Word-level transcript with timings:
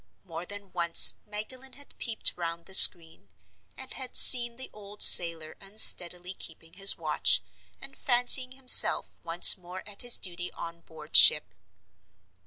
More 0.23 0.47
than 0.47 0.73
once 0.73 1.13
Magdalen 1.27 1.73
had 1.73 1.95
peeped 1.99 2.33
round 2.35 2.65
the 2.65 2.73
screen, 2.73 3.29
and 3.77 3.93
had 3.93 4.17
seen 4.17 4.55
the 4.55 4.71
old 4.73 5.03
sailor 5.03 5.55
unsteadily 5.61 6.33
keeping 6.33 6.73
his 6.73 6.97
watch, 6.97 7.43
and 7.79 7.95
fancying 7.95 8.53
himself 8.53 9.19
once 9.23 9.57
more 9.59 9.83
at 9.87 10.01
his 10.01 10.17
duty 10.17 10.51
on 10.53 10.81
board 10.81 11.15
ship. 11.15 11.53